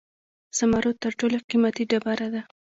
زمرد 0.57 0.95
تر 1.03 1.11
ټولو 1.19 1.37
قیمتي 1.49 1.83
ډبره 1.89 2.27
ده 2.33 2.41